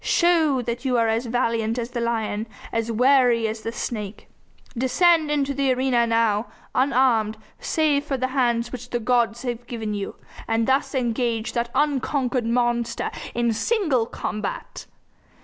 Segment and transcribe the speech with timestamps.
[0.03, 4.27] Show that you are as valiant as the lion, as wary as the snake.
[4.75, 9.93] Descend into the arena now, unarmed save for the hands which the gods have given
[9.93, 10.15] you,
[10.47, 14.87] and thus engage that unconquered monster in single combat!